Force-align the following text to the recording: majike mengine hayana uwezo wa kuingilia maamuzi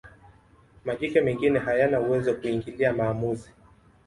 majike 0.85 1.21
mengine 1.21 1.59
hayana 1.59 1.99
uwezo 1.99 2.31
wa 2.31 2.37
kuingilia 2.37 2.93
maamuzi 2.93 3.49